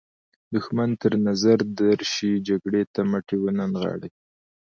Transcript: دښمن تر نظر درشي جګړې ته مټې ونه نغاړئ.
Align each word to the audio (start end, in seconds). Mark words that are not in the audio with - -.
دښمن 0.53 0.89
تر 1.01 1.11
نظر 1.27 1.57
درشي 1.79 2.31
جګړې 2.47 2.83
ته 2.93 3.01
مټې 3.11 3.35
ونه 3.39 3.65
نغاړئ. 3.73 4.11